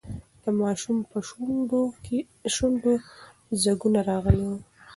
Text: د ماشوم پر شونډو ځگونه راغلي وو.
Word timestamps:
د 0.43 0.45
ماشوم 0.61 0.97
پر 1.09 1.21
شونډو 2.55 2.93
ځگونه 3.63 3.99
راغلي 4.09 4.45
وو. 4.49 4.59